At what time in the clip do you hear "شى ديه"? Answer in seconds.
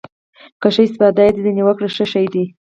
2.11-2.47